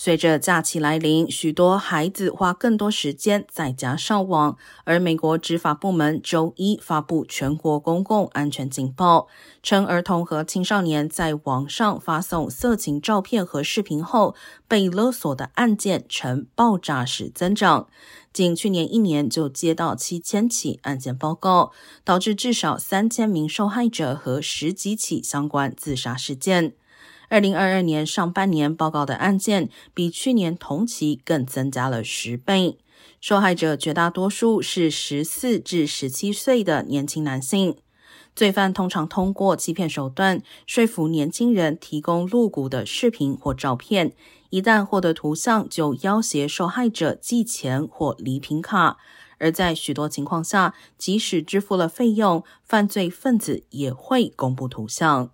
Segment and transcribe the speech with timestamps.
[0.00, 9.26] 随着假期来临，许多孩子花更多时间在家上网，而美国执法部门周一发布全国公共安全警报，
[9.60, 14.36] 称儿童和青少年在网上发送色情照片和视频后
[14.68, 17.88] 被勒索的案件呈爆炸式增长，
[18.32, 21.72] 仅去年一年就接到七千起案件报告，
[22.04, 26.74] 导致至少三千名受害者和十几起相关自杀事件。
[27.28, 32.78] 二零二二年上半年报告的案件比去年同期更增加了十倍，
[33.20, 37.76] 受害者绝大多数是十四至十七岁的年轻男性。
[38.34, 44.12] 罪犯通常通过欺骗手段说服年轻人提供露骨的视频或照片，
[44.50, 48.96] 一旦获得图像，就要挟受害者寄钱或礼品卡。
[49.38, 55.32] 而在许多情况下，即使支付了费用，犯罪分子也会公布图像。